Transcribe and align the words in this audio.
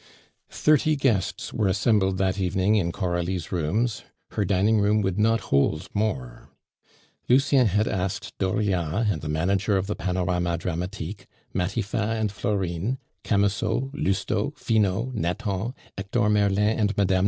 Thirty 0.49 0.95
guests 0.95 1.53
were 1.53 1.67
assembled 1.67 2.17
that 2.17 2.39
evening 2.39 2.73
in 2.73 2.91
Coralie's 2.91 3.51
rooms, 3.51 4.01
her 4.31 4.43
dining 4.43 4.79
room 4.81 5.01
would 5.03 5.19
not 5.19 5.41
hold 5.53 5.89
more. 5.93 6.49
Lucien 7.29 7.67
had 7.67 7.87
asked 7.87 8.35
Dauriat 8.39 9.11
and 9.11 9.21
the 9.21 9.29
manager 9.29 9.77
of 9.77 9.85
the 9.85 9.95
Panorama 9.95 10.57
Dramatique, 10.57 11.27
Matifat 11.53 12.19
and 12.19 12.31
Florine, 12.31 12.97
Camusot, 13.23 13.91
Lousteau, 13.93 14.55
Finot, 14.57 15.13
Nathan, 15.13 15.75
Hector 15.95 16.27
Merlin 16.31 16.79
and 16.79 16.97
Mme. 16.97 17.15